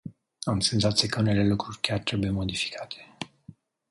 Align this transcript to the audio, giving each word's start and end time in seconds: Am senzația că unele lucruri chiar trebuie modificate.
Am 0.45 0.59
senzația 0.59 1.07
că 1.09 1.19
unele 1.19 1.47
lucruri 1.47 1.79
chiar 1.79 1.99
trebuie 1.99 2.29
modificate. 2.29 3.17